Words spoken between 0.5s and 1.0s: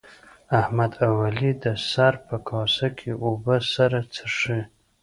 احمد